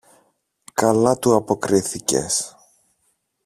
Καλά 0.73 1.17
του 1.19 1.35
αποκρίθηκες! 1.35 2.55